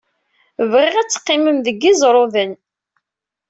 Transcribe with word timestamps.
Bɣiɣ 0.71 0.95
ad 0.97 1.09
teqqimem 1.09 1.57
deg 1.65 1.81
Iẓerruden. 1.91 2.51